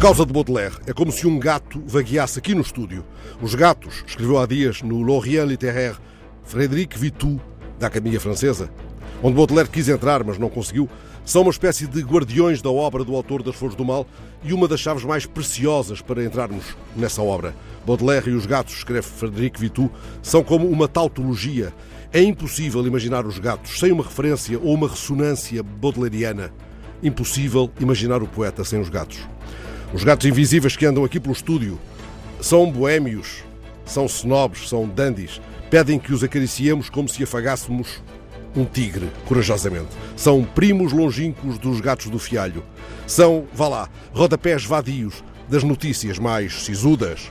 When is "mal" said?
13.84-14.06